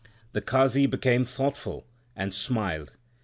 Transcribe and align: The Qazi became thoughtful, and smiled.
The 0.31 0.41
Qazi 0.41 0.89
became 0.89 1.25
thoughtful, 1.25 1.85
and 2.15 2.33
smiled. 2.33 2.93